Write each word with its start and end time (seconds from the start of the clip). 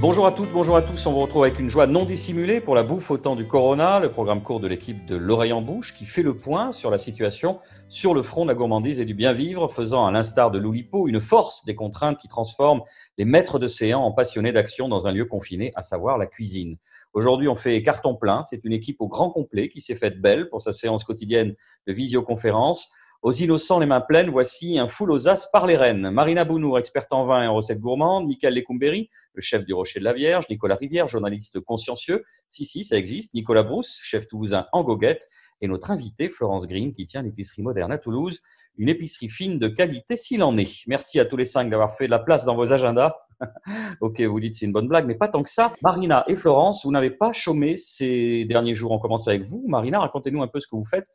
Bonjour 0.00 0.26
à 0.26 0.32
toutes, 0.32 0.52
bonjour 0.52 0.76
à 0.76 0.82
tous. 0.82 1.06
On 1.06 1.12
vous 1.12 1.18
retrouve 1.18 1.42
avec 1.42 1.58
une 1.58 1.70
joie 1.70 1.88
non 1.88 2.04
dissimulée 2.04 2.60
pour 2.60 2.76
la 2.76 2.84
bouffe 2.84 3.10
au 3.10 3.18
temps 3.18 3.34
du 3.34 3.44
Corona, 3.44 3.98
le 3.98 4.08
programme 4.08 4.40
court 4.40 4.60
de 4.60 4.68
l'équipe 4.68 5.04
de 5.06 5.16
l'oreille 5.16 5.52
en 5.52 5.60
bouche 5.60 5.92
qui 5.92 6.04
fait 6.04 6.22
le 6.22 6.36
point 6.36 6.70
sur 6.70 6.88
la 6.92 6.98
situation 6.98 7.58
sur 7.88 8.14
le 8.14 8.22
front 8.22 8.44
de 8.44 8.48
la 8.48 8.54
gourmandise 8.54 9.00
et 9.00 9.04
du 9.04 9.14
bien 9.14 9.32
vivre, 9.32 9.66
faisant 9.66 10.06
à 10.06 10.12
l'instar 10.12 10.52
de 10.52 10.58
l'Oulipo 10.60 11.08
une 11.08 11.20
force 11.20 11.64
des 11.64 11.74
contraintes 11.74 12.18
qui 12.18 12.28
transforment 12.28 12.82
les 13.16 13.24
maîtres 13.24 13.58
de 13.58 13.66
séance 13.66 14.06
en 14.06 14.12
passionnés 14.12 14.52
d'action 14.52 14.88
dans 14.88 15.08
un 15.08 15.12
lieu 15.12 15.24
confiné, 15.24 15.72
à 15.74 15.82
savoir 15.82 16.16
la 16.16 16.26
cuisine. 16.26 16.76
Aujourd'hui, 17.12 17.48
on 17.48 17.56
fait 17.56 17.82
carton 17.82 18.14
plein. 18.14 18.44
C'est 18.44 18.64
une 18.64 18.72
équipe 18.72 19.00
au 19.00 19.08
grand 19.08 19.30
complet 19.30 19.68
qui 19.68 19.80
s'est 19.80 19.96
faite 19.96 20.20
belle 20.20 20.48
pour 20.48 20.62
sa 20.62 20.70
séance 20.70 21.02
quotidienne 21.02 21.56
de 21.88 21.92
visioconférence. 21.92 22.92
Aux 23.20 23.32
innocents 23.32 23.80
les 23.80 23.86
mains 23.86 24.00
pleines, 24.00 24.30
voici 24.30 24.78
un 24.78 24.86
full 24.86 25.10
aux 25.10 25.26
as 25.26 25.48
par 25.50 25.66
les 25.66 25.76
reines. 25.76 26.08
Marina 26.10 26.44
Bounour, 26.44 26.78
experte 26.78 27.12
en 27.12 27.26
vin 27.26 27.42
et 27.42 27.46
en 27.48 27.54
recettes 27.56 27.80
gourmandes. 27.80 28.28
Michael 28.28 28.54
Lecumberi, 28.54 29.10
le 29.34 29.40
chef 29.40 29.64
du 29.64 29.74
Rocher 29.74 29.98
de 29.98 30.04
la 30.04 30.12
Vierge. 30.12 30.48
Nicolas 30.48 30.76
Rivière, 30.76 31.08
journaliste 31.08 31.58
consciencieux. 31.58 32.24
Si, 32.48 32.64
si, 32.64 32.84
ça 32.84 32.96
existe. 32.96 33.34
Nicolas 33.34 33.64
Brousse, 33.64 33.98
chef 34.04 34.28
toulousain 34.28 34.66
en 34.70 34.84
goguette. 34.84 35.26
Et 35.60 35.66
notre 35.66 35.90
invité, 35.90 36.28
Florence 36.28 36.68
Green, 36.68 36.92
qui 36.92 37.06
tient 37.06 37.22
l'épicerie 37.22 37.62
moderne 37.62 37.90
à 37.90 37.98
Toulouse. 37.98 38.40
Une 38.76 38.88
épicerie 38.88 39.28
fine 39.28 39.58
de 39.58 39.66
qualité 39.66 40.14
s'il 40.14 40.44
en 40.44 40.56
est. 40.56 40.86
Merci 40.86 41.18
à 41.18 41.24
tous 41.24 41.36
les 41.36 41.44
cinq 41.44 41.70
d'avoir 41.70 41.96
fait 41.96 42.06
de 42.06 42.12
la 42.12 42.20
place 42.20 42.44
dans 42.44 42.54
vos 42.54 42.72
agendas. 42.72 43.16
ok, 44.00 44.20
vous 44.20 44.38
dites 44.38 44.54
c'est 44.54 44.66
une 44.66 44.72
bonne 44.72 44.86
blague, 44.86 45.06
mais 45.06 45.16
pas 45.16 45.26
tant 45.26 45.42
que 45.42 45.50
ça. 45.50 45.72
Marina 45.82 46.24
et 46.28 46.36
Florence, 46.36 46.84
vous 46.84 46.92
n'avez 46.92 47.10
pas 47.10 47.32
chômé 47.32 47.74
ces 47.74 48.44
derniers 48.44 48.74
jours. 48.74 48.92
On 48.92 49.00
commence 49.00 49.26
avec 49.26 49.42
vous. 49.42 49.64
Marina, 49.66 49.98
racontez-nous 49.98 50.42
un 50.42 50.48
peu 50.48 50.60
ce 50.60 50.68
que 50.68 50.76
vous 50.76 50.84
faites 50.84 51.08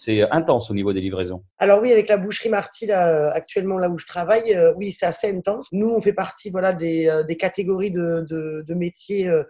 c'est 0.00 0.22
intense 0.30 0.70
au 0.70 0.74
niveau 0.74 0.94
des 0.94 1.02
livraisons. 1.02 1.44
Alors 1.58 1.82
oui, 1.82 1.92
avec 1.92 2.08
la 2.08 2.16
boucherie 2.16 2.48
Marty, 2.48 2.86
là, 2.86 3.30
actuellement 3.32 3.76
là 3.76 3.90
où 3.90 3.98
je 3.98 4.06
travaille, 4.06 4.54
euh, 4.54 4.72
oui, 4.78 4.92
c'est 4.92 5.04
assez 5.04 5.28
intense. 5.28 5.68
Nous, 5.72 5.90
on 5.90 6.00
fait 6.00 6.14
partie 6.14 6.48
voilà, 6.48 6.72
des, 6.72 7.06
euh, 7.06 7.22
catégories 7.34 7.90
de, 7.90 8.64
métiers 8.74 9.28
euh, 9.28 9.42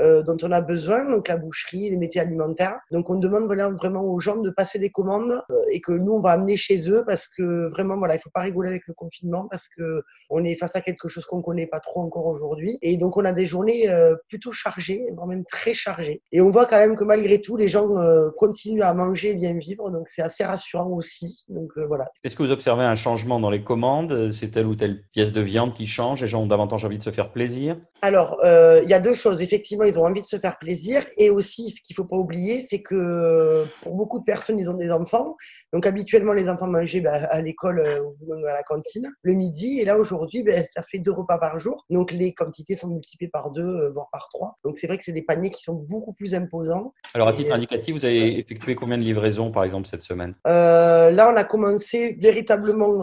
euh, 0.00 0.22
dont 0.22 0.36
on 0.42 0.52
a 0.52 0.60
besoin, 0.60 1.04
donc 1.04 1.26
la 1.26 1.36
boucherie, 1.36 1.90
les 1.90 1.96
métiers 1.96 2.20
alimentaires. 2.20 2.78
Donc 2.92 3.10
on 3.10 3.18
demande 3.18 3.46
voilà, 3.46 3.68
vraiment 3.68 4.02
aux 4.02 4.20
gens 4.20 4.36
de 4.36 4.50
passer 4.50 4.78
des 4.78 4.90
commandes 4.90 5.42
euh, 5.50 5.54
et 5.72 5.80
que 5.80 5.90
nous 5.90 6.12
on 6.12 6.20
va 6.20 6.30
amener 6.30 6.56
chez 6.56 6.88
eux 6.88 7.02
parce 7.04 7.26
que 7.26 7.68
vraiment 7.70 7.96
voilà, 7.96 8.14
il 8.14 8.20
faut 8.20 8.30
pas 8.30 8.42
rigoler 8.42 8.68
avec 8.68 8.86
le 8.86 8.94
confinement 8.94 9.48
parce 9.50 9.68
que 9.68 10.02
on 10.30 10.44
est 10.44 10.54
face 10.54 10.76
à 10.76 10.80
quelque 10.80 11.08
chose 11.08 11.24
qu'on 11.24 11.42
connaît 11.42 11.66
pas 11.66 11.80
trop 11.80 12.00
encore 12.00 12.26
aujourd'hui 12.26 12.78
et 12.80 12.96
donc 12.96 13.16
on 13.16 13.24
a 13.24 13.32
des 13.32 13.46
journées 13.46 13.90
euh, 13.90 14.14
plutôt 14.28 14.52
chargées, 14.52 15.02
voire 15.14 15.26
même 15.26 15.44
très 15.44 15.74
chargées. 15.74 16.22
Et 16.30 16.40
on 16.40 16.50
voit 16.50 16.66
quand 16.66 16.78
même 16.78 16.94
que 16.94 17.04
malgré 17.04 17.40
tout 17.40 17.56
les 17.56 17.68
gens 17.68 17.88
continuent 18.36 18.82
à 18.82 18.94
manger 18.94 19.30
et 19.30 19.34
bien 19.34 19.54
vivre, 19.54 19.90
donc 19.90 20.08
c'est 20.08 20.22
assez 20.22 20.44
rassurant 20.44 20.90
aussi. 20.90 21.44
Donc 21.48 21.70
voilà. 21.88 22.08
Est-ce 22.22 22.36
que 22.36 22.42
vous 22.42 22.52
observez 22.52 22.84
un 22.84 22.94
changement 22.94 23.40
dans 23.40 23.50
les 23.50 23.64
commandes? 23.64 24.30
C'est 24.30 24.52
telle 24.52 24.66
ou 24.66 24.76
telle 24.76 25.02
pièce 25.12 25.32
de 25.32 25.40
viande 25.40 25.74
qui 25.74 25.86
change? 25.86 26.22
Les 26.22 26.28
gens 26.28 26.42
ont 26.42 26.46
davantage 26.46 26.84
envie 26.84 26.98
de 26.98 27.02
se 27.02 27.10
faire 27.10 27.32
plaisir? 27.32 27.76
Alors 28.02 28.38
il 28.44 28.88
y 28.88 28.94
a 28.94 29.00
deux 29.00 29.14
choses. 29.14 29.42
Effectivement 29.42 29.87
ils 29.88 29.98
ont 29.98 30.04
envie 30.04 30.20
de 30.20 30.26
se 30.26 30.38
faire 30.38 30.58
plaisir. 30.58 31.04
Et 31.16 31.30
aussi, 31.30 31.70
ce 31.70 31.80
qu'il 31.80 31.94
ne 31.94 31.96
faut 31.96 32.08
pas 32.08 32.16
oublier, 32.16 32.60
c'est 32.60 32.82
que 32.82 33.64
pour 33.82 33.94
beaucoup 33.94 34.18
de 34.18 34.24
personnes, 34.24 34.58
ils 34.58 34.70
ont 34.70 34.74
des 34.74 34.90
enfants. 34.90 35.36
Donc, 35.72 35.86
habituellement, 35.86 36.32
les 36.32 36.48
enfants 36.48 36.66
mangeaient 36.66 37.00
bah, 37.00 37.14
à 37.14 37.40
l'école 37.40 37.80
euh, 37.80 38.00
ou 38.20 38.34
à 38.46 38.52
la 38.52 38.62
cantine 38.62 39.10
le 39.22 39.34
midi. 39.34 39.80
Et 39.80 39.84
là, 39.84 39.98
aujourd'hui, 39.98 40.42
bah, 40.42 40.62
ça 40.72 40.82
fait 40.82 40.98
deux 40.98 41.12
repas 41.12 41.38
par 41.38 41.58
jour. 41.58 41.84
Donc, 41.90 42.12
les 42.12 42.32
quantités 42.34 42.76
sont 42.76 42.88
multipliées 42.88 43.30
par 43.30 43.50
deux, 43.50 43.62
euh, 43.62 43.90
voire 43.92 44.08
par 44.12 44.28
trois. 44.32 44.58
Donc, 44.64 44.76
c'est 44.76 44.86
vrai 44.86 44.98
que 44.98 45.04
c'est 45.04 45.12
des 45.12 45.22
paniers 45.22 45.50
qui 45.50 45.62
sont 45.62 45.74
beaucoup 45.74 46.12
plus 46.12 46.34
imposants. 46.34 46.92
Alors, 47.14 47.28
à 47.28 47.32
titre 47.32 47.52
indicatif, 47.52 47.94
vous 47.94 48.04
avez 48.04 48.38
effectué 48.38 48.74
combien 48.74 48.98
de 48.98 49.02
livraisons, 49.02 49.50
par 49.50 49.64
exemple, 49.64 49.86
cette 49.86 50.02
semaine? 50.02 50.34
Euh, 50.46 51.10
Là, 51.10 51.30
on 51.32 51.36
a 51.36 51.44
commencé 51.44 52.16
véritablement 52.20 53.02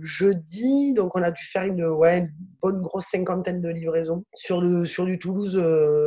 jeudi. 0.00 0.92
Donc, 0.94 1.16
on 1.16 1.22
a 1.22 1.30
dû 1.30 1.44
faire 1.44 1.64
une, 1.64 1.84
ouais, 1.84 2.28
bonne 2.66 2.82
grosse 2.82 3.06
cinquantaine 3.06 3.60
de 3.60 3.68
livraisons 3.68 4.24
sur, 4.34 4.60
le, 4.60 4.86
sur 4.86 5.04
du 5.04 5.18
Toulouse 5.18 5.56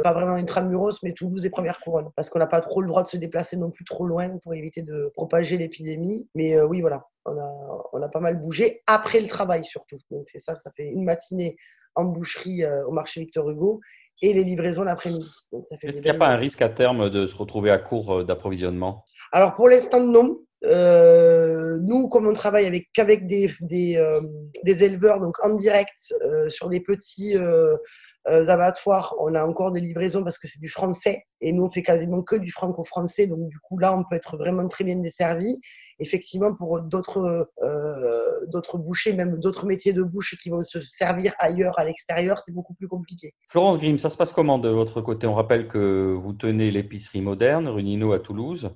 pas 0.04 0.14
vraiment 0.14 0.36
intramuros, 0.36 1.02
mais 1.04 1.14
Toulouse 1.14 1.46
et 1.46 1.50
première 1.50 1.80
couronne. 1.80 2.10
Parce 2.16 2.30
qu'on 2.30 2.40
n'a 2.40 2.48
pas 2.48 2.62
trop 2.62 2.82
le 2.82 2.88
droit 2.88 3.04
de 3.04 3.08
se 3.08 3.18
déplacer 3.18 3.56
non 3.58 3.72
plus 3.72 3.86
trop 3.86 4.06
loin 4.06 4.38
pour 4.44 4.54
éviter 4.54 4.82
de 4.82 5.12
propager 5.14 5.58
l'épidémie. 5.58 6.30
Mais 6.36 6.58
euh, 6.58 6.66
oui, 6.66 6.82
voilà, 6.82 7.06
on 7.26 7.38
a, 7.38 7.50
on 7.94 8.02
a 8.02 8.10
pas 8.10 8.20
mal 8.20 8.42
bougé 8.42 8.82
après 8.88 9.22
le 9.22 9.28
travail 9.28 9.64
surtout. 9.66 9.98
Donc 10.12 10.24
c'est 10.26 10.40
ça, 10.40 10.58
ça 10.58 10.72
fait 10.76 10.88
une 10.88 11.06
matinée 11.06 11.56
en 11.96 12.06
boucherie 12.06 12.64
euh, 12.64 12.86
au 12.86 12.92
marché 12.92 13.22
Victor 13.22 13.50
Hugo 13.50 13.80
et 14.22 14.34
les 14.34 14.44
livraisons 14.44 14.84
l'après-midi. 14.84 15.30
Est-ce 15.82 15.96
qu'il 15.96 16.02
n'y 16.02 16.10
a 16.10 16.14
pas 16.14 16.28
un 16.28 16.38
risque 16.38 16.62
à 16.62 16.70
terme 16.70 17.10
de 17.10 17.26
se 17.26 17.36
retrouver 17.36 17.72
à 17.72 17.78
court 17.78 18.20
euh, 18.20 18.24
d'approvisionnement? 18.24 19.06
Alors 19.32 19.54
pour 19.54 19.70
l'instant, 19.70 20.02
non. 20.02 20.40
Nous, 20.64 22.10
comme 22.10 22.28
on 22.28 22.34
travaille 22.34 22.66
avec 22.66 22.90
qu'avec 22.94 23.28
des, 23.28 23.50
des, 23.62 24.04
des, 24.64 24.84
éleveurs, 24.84 25.20
donc 25.20 25.36
en 25.44 25.54
direct 25.56 26.14
sur 26.48 26.70
des 26.70 26.82
petits 26.82 27.38
euh, 28.28 28.48
abattoirs, 28.48 29.16
on 29.20 29.34
a 29.34 29.44
encore 29.46 29.72
des 29.72 29.80
livraisons 29.80 30.24
parce 30.24 30.38
que 30.38 30.48
c'est 30.48 30.60
du 30.60 30.68
français 30.68 31.24
et 31.42 31.54
nous 31.54 31.64
on 31.64 31.70
fait 31.70 31.82
quasiment 31.82 32.22
que 32.22 32.36
du 32.36 32.52
franco-français. 32.52 33.28
Donc 33.28 33.48
du 33.48 33.58
coup 33.60 33.78
là, 33.78 33.98
on 33.98 34.04
peut 34.04 34.16
être 34.16 34.38
vraiment 34.38 34.68
très 34.68 34.84
bien 34.84 34.98
desservi. 34.98 35.60
Effectivement, 36.00 36.54
pour 36.54 36.82
d'autres 36.82 37.50
euh, 37.64 38.46
d'autres 38.48 38.78
bouchers, 38.78 39.14
même 39.14 39.40
d'autres 39.40 39.66
métiers 39.66 39.94
de 39.94 40.04
bouche 40.04 40.36
qui 40.38 40.50
vont 40.50 40.62
se 40.62 40.82
servir 40.82 41.34
ailleurs, 41.40 41.80
à 41.80 41.86
l'extérieur, 41.86 42.40
c'est 42.40 42.52
beaucoup 42.54 42.74
plus 42.74 42.88
compliqué. 42.88 43.34
Florence 43.50 43.80
Grimm, 43.80 43.98
ça 43.98 44.10
se 44.10 44.18
passe 44.18 44.34
comment 44.34 44.60
de 44.60 44.70
votre 44.70 45.02
côté? 45.02 45.26
On 45.26 45.36
rappelle 45.36 45.68
que 45.68 46.14
vous 46.14 46.34
tenez 46.34 46.72
l'épicerie 46.72 47.22
moderne, 47.22 47.68
rue 47.68 47.84
Nino 47.84 48.12
à 48.12 48.20
Toulouse. 48.20 48.72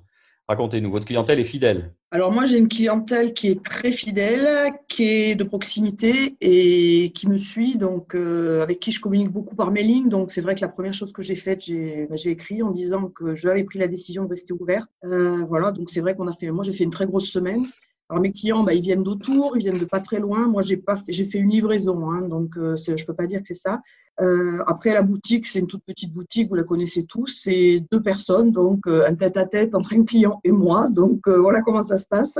Racontez-nous, 0.46 0.90
votre 0.90 1.06
clientèle 1.06 1.40
est 1.40 1.44
fidèle 1.44 1.94
Alors 2.10 2.30
moi, 2.30 2.44
j'ai 2.44 2.58
une 2.58 2.68
clientèle 2.68 3.32
qui 3.32 3.48
est 3.48 3.64
très 3.64 3.92
fidèle, 3.92 4.74
qui 4.88 5.04
est 5.04 5.34
de 5.36 5.44
proximité 5.44 6.36
et 6.42 7.12
qui 7.14 7.28
me 7.28 7.38
suit, 7.38 7.76
donc 7.78 8.14
euh, 8.14 8.62
avec 8.62 8.78
qui 8.78 8.92
je 8.92 9.00
communique 9.00 9.30
beaucoup 9.30 9.56
par 9.56 9.70
mailing. 9.70 10.10
Donc 10.10 10.30
c'est 10.30 10.42
vrai 10.42 10.54
que 10.54 10.60
la 10.60 10.68
première 10.68 10.92
chose 10.92 11.12
que 11.12 11.22
j'ai 11.22 11.36
faite, 11.36 11.62
j'ai 11.64 12.06
bah, 12.10 12.16
écrit 12.26 12.62
en 12.62 12.70
disant 12.70 13.08
que 13.08 13.34
j'avais 13.34 13.64
pris 13.64 13.78
la 13.78 13.88
décision 13.88 14.24
de 14.24 14.28
rester 14.28 14.52
ouvert. 14.52 14.86
Euh, 15.04 15.44
voilà, 15.48 15.72
donc 15.72 15.88
c'est 15.88 16.02
vrai 16.02 16.14
qu'on 16.14 16.28
a 16.28 16.32
fait, 16.32 16.50
moi 16.50 16.62
j'ai 16.62 16.74
fait 16.74 16.84
une 16.84 16.90
très 16.90 17.06
grosse 17.06 17.30
semaine. 17.30 17.64
Alors 18.10 18.20
mes 18.20 18.32
clients, 18.32 18.62
bah, 18.62 18.74
ils 18.74 18.82
viennent 18.82 19.02
d'autour, 19.02 19.56
ils 19.56 19.60
viennent 19.60 19.78
de 19.78 19.84
pas 19.86 20.00
très 20.00 20.18
loin. 20.18 20.46
Moi, 20.46 20.62
j'ai 20.62 20.76
pas, 20.76 20.94
j'ai 21.08 21.24
fait 21.24 21.38
une 21.38 21.50
livraison, 21.50 22.10
hein, 22.10 22.22
donc 22.22 22.56
euh, 22.56 22.76
je 22.76 23.04
peux 23.04 23.14
pas 23.14 23.26
dire 23.26 23.40
que 23.40 23.46
c'est 23.46 23.54
ça. 23.54 23.80
Euh, 24.20 24.62
après 24.66 24.92
la 24.92 25.02
boutique, 25.02 25.46
c'est 25.46 25.58
une 25.58 25.66
toute 25.66 25.84
petite 25.84 26.12
boutique, 26.12 26.48
vous 26.48 26.54
la 26.54 26.64
connaissez 26.64 27.04
tous. 27.06 27.40
C'est 27.42 27.84
deux 27.90 28.02
personnes, 28.02 28.52
donc 28.52 28.86
euh, 28.86 29.06
un 29.08 29.14
tête-à-tête 29.14 29.74
entre 29.74 29.94
un 29.94 30.04
client 30.04 30.40
et 30.44 30.52
moi. 30.52 30.88
Donc 30.90 31.26
euh, 31.26 31.38
voilà 31.38 31.62
comment 31.62 31.82
ça 31.82 31.96
se 31.96 32.06
passe. 32.06 32.38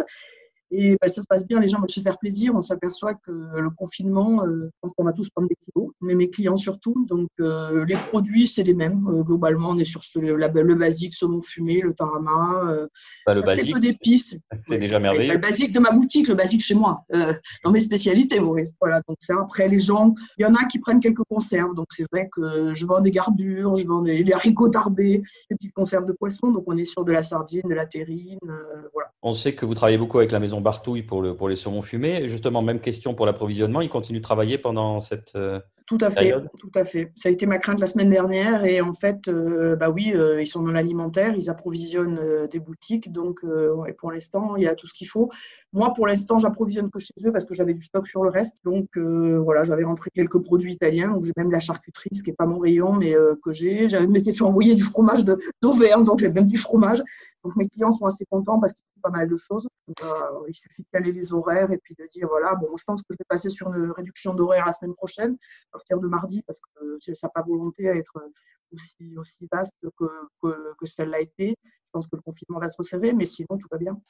Et 0.76 0.96
ben, 1.00 1.08
ça 1.08 1.22
se 1.22 1.26
passe 1.28 1.46
bien, 1.46 1.60
les 1.60 1.68
gens 1.68 1.78
veulent 1.78 1.88
se 1.88 2.00
faire 2.00 2.18
plaisir. 2.18 2.52
On 2.56 2.60
s'aperçoit 2.60 3.14
que 3.14 3.30
le 3.30 3.70
confinement, 3.70 4.44
euh, 4.44 4.64
je 4.64 4.78
pense 4.80 4.92
qu'on 4.96 5.04
va 5.04 5.12
tous 5.12 5.30
prendre 5.30 5.48
des 5.48 5.56
kilos, 5.64 5.92
mais 6.00 6.16
mes 6.16 6.30
clients 6.30 6.56
surtout. 6.56 7.06
Donc, 7.08 7.28
euh, 7.40 7.84
les 7.84 7.94
produits, 7.94 8.48
c'est 8.48 8.64
les 8.64 8.74
mêmes. 8.74 9.06
Euh, 9.08 9.22
globalement, 9.22 9.68
on 9.70 9.78
est 9.78 9.84
sur 9.84 10.00
le, 10.16 10.34
le 10.36 10.74
basique, 10.74 11.14
saumon 11.14 11.42
fumé, 11.42 11.80
le 11.80 11.94
tarama. 11.94 12.64
Euh, 12.72 12.88
bah, 13.24 13.34
le 13.34 13.42
basique. 13.42 13.72
peu 13.72 13.78
d'épices. 13.78 14.36
C'est 14.66 14.78
déjà 14.78 14.98
merveilleux. 14.98 15.34
Le 15.34 15.38
basique 15.38 15.72
de 15.72 15.78
ma 15.78 15.92
boutique, 15.92 16.26
le 16.26 16.34
basique 16.34 16.62
chez 16.62 16.74
moi, 16.74 17.04
dans 17.62 17.70
mes 17.70 17.80
spécialités. 17.80 18.40
Oui. 18.40 18.62
Voilà, 18.80 19.00
donc 19.06 19.16
ça, 19.20 19.34
après, 19.40 19.68
les 19.68 19.78
gens, 19.78 20.14
il 20.38 20.42
y 20.42 20.44
en 20.44 20.54
a 20.56 20.64
qui 20.64 20.80
prennent 20.80 21.00
quelques 21.00 21.22
conserves. 21.28 21.74
Donc, 21.76 21.86
c'est 21.90 22.06
vrai 22.12 22.28
que 22.34 22.74
je 22.74 22.84
vends 22.84 23.00
des 23.00 23.12
gardures, 23.12 23.76
je 23.76 23.86
vends 23.86 24.02
des, 24.02 24.24
des 24.24 24.32
haricots 24.32 24.70
tarbés, 24.70 25.22
des 25.50 25.56
petites 25.56 25.72
conserves 25.72 26.06
de 26.06 26.12
poisson. 26.12 26.50
Donc, 26.50 26.64
on 26.66 26.76
est 26.76 26.84
sur 26.84 27.04
de 27.04 27.12
la 27.12 27.22
sardine, 27.22 27.62
de 27.68 27.74
la 27.74 27.86
terrine. 27.86 28.38
voilà. 28.92 29.10
On 29.22 29.32
sait 29.32 29.54
que 29.54 29.64
vous 29.64 29.74
travaillez 29.74 29.98
beaucoup 29.98 30.18
avec 30.18 30.32
la 30.32 30.40
maison 30.40 30.60
Bartouille 30.64 31.04
pour, 31.04 31.22
le, 31.22 31.36
pour 31.36 31.48
les 31.48 31.54
saumons 31.54 31.82
fumés. 31.82 32.28
justement, 32.28 32.62
même 32.62 32.80
question 32.80 33.14
pour 33.14 33.26
l'approvisionnement. 33.26 33.80
Ils 33.82 33.88
continuent 33.88 34.18
de 34.18 34.22
travailler 34.22 34.58
pendant 34.58 34.98
cette 34.98 35.36
euh, 35.36 35.60
tout 35.86 35.98
à 36.00 36.08
fait, 36.08 36.34
tout 36.58 36.70
à 36.74 36.82
fait. 36.82 37.12
Ça 37.14 37.28
a 37.28 37.32
été 37.32 37.44
ma 37.44 37.58
crainte 37.58 37.78
la 37.78 37.84
semaine 37.84 38.08
dernière 38.08 38.64
et 38.64 38.80
en 38.80 38.94
fait, 38.94 39.28
euh, 39.28 39.76
bah 39.76 39.90
oui, 39.90 40.12
euh, 40.14 40.40
ils 40.40 40.46
sont 40.46 40.62
dans 40.62 40.72
l'alimentaire, 40.72 41.34
ils 41.36 41.50
approvisionnent 41.50 42.48
des 42.50 42.58
boutiques, 42.58 43.12
donc 43.12 43.40
et 43.86 43.92
pour 43.92 44.10
l'instant, 44.10 44.56
il 44.56 44.62
y 44.62 44.66
a 44.66 44.74
tout 44.74 44.86
ce 44.86 44.94
qu'il 44.94 45.08
faut. 45.08 45.30
Moi, 45.74 45.92
pour 45.92 46.06
l'instant, 46.06 46.38
j'approvisionne 46.38 46.88
que 46.90 46.98
chez 47.00 47.12
eux 47.26 47.32
parce 47.32 47.44
que 47.44 47.52
j'avais 47.52 47.74
du 47.74 47.84
stock 47.84 48.06
sur 48.06 48.24
le 48.24 48.30
reste, 48.30 48.56
donc 48.64 48.96
voilà, 48.96 49.64
j'avais 49.64 49.84
rentré 49.84 50.10
quelques 50.14 50.42
produits 50.42 50.72
italiens, 50.72 51.10
donc 51.10 51.26
j'ai 51.26 51.32
même 51.36 51.50
la 51.50 51.60
charcuterie, 51.60 52.14
ce 52.14 52.22
qui 52.22 52.30
n'est 52.30 52.36
pas 52.36 52.46
mon 52.46 52.58
rayon, 52.58 52.94
mais 52.94 53.14
que 53.44 53.52
j'ai. 53.52 53.90
J'avais 53.90 54.06
même 54.06 54.16
été 54.16 54.32
fait 54.32 54.44
envoyer 54.44 54.74
du 54.74 54.82
fromage 54.82 55.26
d'Auvergne, 55.60 56.04
donc 56.04 56.20
j'ai 56.20 56.30
même 56.30 56.46
du 56.46 56.56
fromage. 56.56 57.02
Donc 57.44 57.56
mes 57.56 57.68
clients 57.68 57.92
sont 57.92 58.06
assez 58.06 58.24
contents 58.24 58.58
parce 58.58 58.72
qu'ils 58.72 58.86
font 58.94 59.00
pas 59.02 59.10
mal 59.10 59.28
de 59.28 59.36
choses. 59.36 59.68
Euh, 60.02 60.44
il 60.48 60.54
suffit 60.54 60.82
de 60.82 60.88
caler 60.90 61.12
les 61.12 61.32
horaires 61.32 61.70
et 61.70 61.78
puis 61.78 61.94
de 61.94 62.06
dire 62.06 62.26
voilà, 62.28 62.54
bon, 62.54 62.74
je 62.76 62.84
pense 62.84 63.02
que 63.02 63.08
je 63.10 63.16
vais 63.18 63.26
passer 63.28 63.50
sur 63.50 63.72
une 63.72 63.90
réduction 63.90 64.34
d'horaire 64.34 64.64
la 64.64 64.72
semaine 64.72 64.94
prochaine, 64.94 65.36
à 65.70 65.72
partir 65.72 66.00
de 66.00 66.08
mardi, 66.08 66.42
parce 66.42 66.60
que 66.60 66.98
ça 67.00 67.12
n'a 67.22 67.28
pas 67.28 67.42
volonté 67.42 67.88
à 67.88 67.94
être 67.94 68.18
aussi, 68.72 69.16
aussi 69.18 69.46
vaste 69.52 69.74
que, 69.98 70.06
que, 70.42 70.74
que 70.78 70.86
celle-là 70.86 71.18
a 71.18 71.20
été. 71.20 71.54
Je 71.84 71.90
pense 71.92 72.08
que 72.08 72.16
le 72.16 72.22
confinement 72.22 72.58
va 72.58 72.68
se 72.68 72.76
resserrer, 72.78 73.12
mais 73.12 73.26
sinon, 73.26 73.58
tout 73.58 73.68
va 73.70 73.78
bien. 73.78 74.00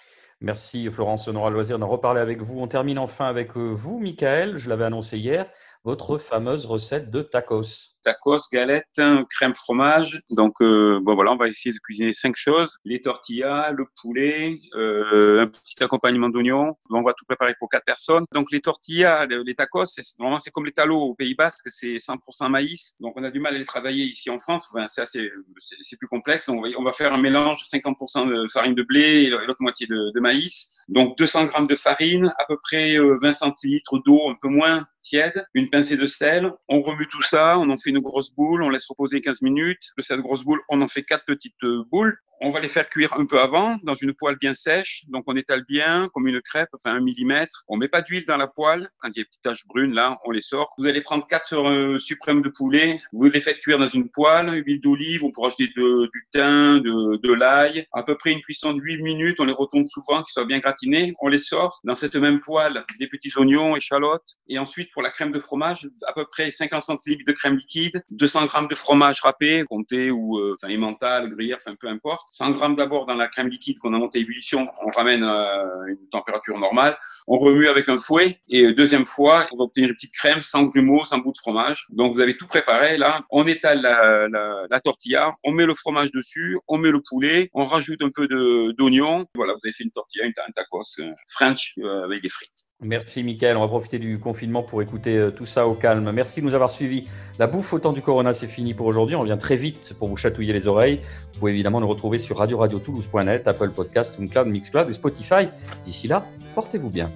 Merci 0.40 0.88
Florence, 0.88 1.28
on 1.28 1.34
aura 1.34 1.50
le 1.50 1.54
loisir 1.54 1.78
d'en 1.78 1.88
reparler 1.88 2.20
avec 2.20 2.40
vous. 2.40 2.58
On 2.60 2.68
termine 2.68 2.98
enfin 2.98 3.26
avec 3.26 3.56
vous, 3.56 3.98
Michael, 3.98 4.56
je 4.56 4.70
l'avais 4.70 4.84
annoncé 4.84 5.18
hier, 5.18 5.50
votre 5.82 6.18
fameuse 6.18 6.66
recette 6.66 7.10
de 7.10 7.20
tacos. 7.20 7.93
Tacos, 8.04 8.48
galettes, 8.52 9.00
crème 9.30 9.54
fromage. 9.54 10.20
Donc 10.30 10.54
bon 10.60 11.14
voilà, 11.14 11.32
on 11.32 11.36
va 11.36 11.48
essayer 11.48 11.72
de 11.72 11.78
cuisiner 11.78 12.12
cinq 12.12 12.36
choses 12.36 12.78
les 12.84 13.00
tortillas, 13.00 13.70
le 13.72 13.86
poulet, 14.00 14.58
un 14.74 15.46
petit 15.46 15.82
accompagnement 15.82 16.28
d'oignons. 16.28 16.74
On 16.90 17.02
va 17.02 17.12
tout 17.12 17.24
préparer 17.24 17.54
pour 17.58 17.68
quatre 17.68 17.84
personnes. 17.84 18.24
Donc 18.32 18.50
les 18.52 18.60
tortillas, 18.60 19.26
les 19.26 19.54
tacos, 19.54 19.86
c'est 19.86 20.02
normalement 20.18 20.38
c'est 20.38 20.50
comme 20.50 20.66
les 20.66 20.72
talos 20.72 21.00
au 21.00 21.14
Pays 21.14 21.34
Basque, 21.34 21.68
c'est 21.70 21.96
100% 21.96 22.48
maïs. 22.48 22.94
Donc 23.00 23.14
on 23.16 23.24
a 23.24 23.30
du 23.30 23.40
mal 23.40 23.54
à 23.54 23.58
les 23.58 23.64
travailler 23.64 24.04
ici 24.04 24.30
en 24.30 24.38
France. 24.38 24.68
Enfin, 24.72 24.86
c'est 24.86 25.02
assez, 25.02 25.30
c'est 25.58 25.98
plus 25.98 26.08
complexe. 26.08 26.46
Donc 26.46 26.64
on 26.78 26.82
va, 26.82 26.92
faire 26.92 27.12
un 27.12 27.18
mélange 27.18 27.62
50% 27.62 28.28
de 28.28 28.46
farine 28.48 28.74
de 28.74 28.82
blé 28.82 29.24
et 29.24 29.30
l'autre 29.30 29.56
moitié 29.60 29.86
de 29.86 30.20
maïs. 30.20 30.83
Donc 30.88 31.16
200 31.18 31.46
grammes 31.46 31.66
de 31.66 31.76
farine, 31.76 32.32
à 32.38 32.44
peu 32.46 32.56
près 32.62 32.96
20 32.98 33.32
centilitres 33.32 33.98
d'eau, 34.04 34.28
un 34.28 34.36
peu 34.40 34.48
moins 34.48 34.86
tiède, 35.02 35.46
une 35.54 35.70
pincée 35.70 35.96
de 35.96 36.06
sel. 36.06 36.52
On 36.68 36.80
remue 36.80 37.06
tout 37.08 37.22
ça, 37.22 37.58
on 37.58 37.70
en 37.70 37.76
fait 37.76 37.90
une 37.90 38.00
grosse 38.00 38.32
boule, 38.34 38.62
on 38.62 38.70
laisse 38.70 38.86
reposer 38.86 39.20
15 39.20 39.42
minutes. 39.42 39.90
De 39.96 40.02
cette 40.02 40.20
grosse 40.20 40.44
boule, 40.44 40.60
on 40.68 40.80
en 40.82 40.88
fait 40.88 41.02
quatre 41.02 41.24
petites 41.26 41.62
euh, 41.62 41.84
boules. 41.90 42.16
On 42.40 42.50
va 42.50 42.60
les 42.60 42.68
faire 42.68 42.88
cuire 42.88 43.12
un 43.14 43.26
peu 43.26 43.40
avant 43.40 43.76
dans 43.82 43.94
une 43.94 44.12
poêle 44.12 44.36
bien 44.36 44.54
sèche. 44.54 45.04
Donc 45.08 45.24
on 45.26 45.36
étale 45.36 45.64
bien 45.66 46.08
comme 46.12 46.26
une 46.26 46.40
crêpe, 46.40 46.68
enfin 46.74 46.94
un 46.94 47.00
millimètre. 47.00 47.62
On 47.68 47.76
met 47.76 47.88
pas 47.88 48.02
d'huile 48.02 48.24
dans 48.26 48.36
la 48.36 48.46
poêle. 48.46 48.88
Quand 48.98 49.08
il 49.08 49.18
y 49.18 49.20
a 49.20 49.22
des 49.22 49.24
petites 49.24 49.42
taches 49.42 49.66
brunes, 49.66 49.94
là, 49.94 50.18
on 50.24 50.30
les 50.30 50.42
sort. 50.42 50.72
Vous 50.78 50.86
allez 50.86 51.00
prendre 51.00 51.26
quatre 51.26 51.54
euh, 51.54 51.98
suprêmes 51.98 52.42
de 52.42 52.48
poulet. 52.48 53.00
Vous 53.12 53.24
les 53.24 53.40
faites 53.40 53.60
cuire 53.60 53.78
dans 53.78 53.88
une 53.88 54.08
poêle, 54.10 54.62
huile 54.66 54.80
d'olive. 54.80 55.24
On 55.24 55.30
peut 55.30 55.42
rajouter 55.42 55.68
du 55.68 56.28
thym, 56.32 56.80
de, 56.80 57.16
de 57.16 57.32
l'ail. 57.32 57.86
À 57.92 58.02
peu 58.02 58.16
près 58.16 58.32
une 58.32 58.42
cuisson 58.42 58.74
de 58.74 58.80
8 58.80 59.02
minutes. 59.02 59.40
On 59.40 59.44
les 59.44 59.52
retourne 59.52 59.86
souvent, 59.86 60.22
qu'ils 60.22 60.32
soient 60.32 60.44
bien 60.44 60.58
gratinés. 60.58 61.14
On 61.20 61.28
les 61.28 61.38
sort 61.38 61.80
dans 61.84 61.94
cette 61.94 62.16
même 62.16 62.40
poêle, 62.40 62.84
des 62.98 63.08
petits 63.08 63.32
oignons, 63.36 63.76
échalotes. 63.76 64.36
Et 64.48 64.58
ensuite, 64.58 64.90
pour 64.92 65.02
la 65.02 65.10
crème 65.10 65.32
de 65.32 65.38
fromage, 65.38 65.88
à 66.06 66.12
peu 66.12 66.26
près 66.26 66.50
50 66.50 66.82
centilitres 66.82 67.24
de 67.26 67.32
crème 67.32 67.56
liquide, 67.56 68.02
200 68.10 68.46
grammes 68.46 68.68
de 68.68 68.74
fromage 68.74 69.20
râpé, 69.22 69.64
comté 69.68 70.10
ou 70.10 70.38
euh, 70.38 70.56
enfin 70.60 70.72
emmental, 70.74 71.30
gruyère, 71.30 71.58
enfin 71.60 71.76
peu 71.78 71.88
importe. 71.88 72.23
100 72.30 72.52
grammes 72.52 72.76
d'abord 72.76 73.06
dans 73.06 73.14
la 73.14 73.28
crème 73.28 73.48
liquide 73.48 73.78
qu'on 73.78 73.94
a 73.94 73.98
montée 73.98 74.18
à 74.18 74.22
ébullition, 74.22 74.68
on 74.84 74.90
ramène 74.90 75.24
à 75.24 75.64
une 75.88 76.08
température 76.10 76.58
normale, 76.58 76.96
on 77.26 77.38
remue 77.38 77.68
avec 77.68 77.88
un 77.88 77.96
fouet 77.96 78.40
et 78.48 78.72
deuxième 78.72 79.06
fois, 79.06 79.46
on 79.52 79.58
va 79.58 79.64
obtenir 79.64 79.88
une 79.88 79.94
petite 79.94 80.14
crème 80.14 80.42
sans 80.42 80.64
grumeaux, 80.64 81.04
sans 81.04 81.18
bout 81.18 81.32
de 81.32 81.38
fromage. 81.38 81.86
Donc 81.90 82.12
vous 82.12 82.20
avez 82.20 82.36
tout 82.36 82.46
préparé 82.46 82.96
là, 82.98 83.20
on 83.30 83.46
étale 83.46 83.82
la, 83.82 84.28
la, 84.28 84.66
la 84.70 84.80
tortilla, 84.80 85.32
on 85.44 85.52
met 85.52 85.66
le 85.66 85.74
fromage 85.74 86.12
dessus, 86.12 86.58
on 86.68 86.78
met 86.78 86.90
le 86.90 87.00
poulet, 87.00 87.50
on 87.54 87.66
rajoute 87.66 88.02
un 88.02 88.10
peu 88.10 88.28
d'oignon. 88.76 89.26
Voilà, 89.34 89.52
vous 89.54 89.60
avez 89.64 89.72
fait 89.72 89.84
une 89.84 89.90
tortilla, 89.90 90.24
une, 90.24 90.32
un 90.46 90.52
tacos 90.52 90.82
euh, 91.00 91.10
French 91.28 91.72
euh, 91.78 92.04
avec 92.04 92.22
des 92.22 92.28
frites. 92.28 92.50
Merci 92.82 93.22
Mickaël, 93.22 93.56
on 93.56 93.60
va 93.60 93.68
profiter 93.68 93.98
du 93.98 94.18
confinement 94.18 94.62
pour 94.62 94.82
écouter 94.82 95.16
euh, 95.16 95.30
tout 95.30 95.46
ça 95.46 95.66
au 95.66 95.74
calme. 95.74 96.10
Merci 96.12 96.40
de 96.40 96.46
nous 96.46 96.54
avoir 96.54 96.70
suivis. 96.70 97.04
La 97.38 97.46
bouffe 97.46 97.72
au 97.72 97.78
temps 97.78 97.92
du 97.92 98.02
Corona, 98.02 98.32
c'est 98.32 98.48
fini 98.48 98.74
pour 98.74 98.86
aujourd'hui. 98.86 99.16
On 99.16 99.20
revient 99.20 99.38
très 99.38 99.56
vite 99.56 99.94
pour 99.98 100.08
vous 100.08 100.16
chatouiller 100.16 100.52
les 100.52 100.66
oreilles. 100.66 101.00
Vous 101.32 101.38
pouvez 101.40 101.52
évidemment 101.52 101.80
nous 101.80 101.86
retrouver 101.86 102.18
sur 102.18 102.36
radio 102.36 102.58
radio 102.58 102.78
toulouse.net, 102.80 103.46
Apple 103.46 103.70
Podcast, 103.70 104.16
SoundCloud, 104.16 104.48
Mixcloud 104.48 104.90
et 104.90 104.92
Spotify. 104.92 105.48
D'ici 105.84 106.08
là, 106.08 106.26
portez-vous 106.54 106.90
bien. 106.90 107.10